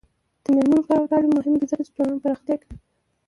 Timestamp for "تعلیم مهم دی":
1.11-1.65